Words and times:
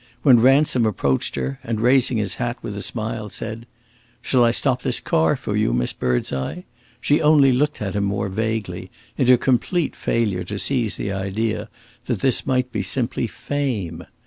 When 0.23 0.39
Ransom 0.39 0.87
approached 0.87 1.35
her 1.35 1.59
and, 1.63 1.79
raising 1.79 2.17
his 2.17 2.33
hat 2.41 2.57
with 2.63 2.75
a 2.75 2.81
smile, 2.81 3.29
said, 3.29 3.67
"Shall 4.19 4.43
I 4.43 4.49
stop 4.49 4.81
this 4.81 4.99
car 4.99 5.35
for 5.35 5.55
you, 5.55 5.73
Miss 5.73 5.93
Birdseye?" 5.93 6.61
she 6.99 7.21
only 7.21 7.51
looked 7.51 7.83
at 7.83 7.95
him 7.95 8.05
more 8.05 8.27
vaguely, 8.29 8.89
in 9.15 9.27
her 9.27 9.37
complete 9.37 9.95
failure 9.95 10.43
to 10.45 10.57
seize 10.57 10.95
the 10.97 11.11
idea 11.11 11.69
that 12.07 12.21
this 12.21 12.47
might 12.47 12.71
be 12.71 12.81
simply 12.81 13.27
Fame. 13.27 14.03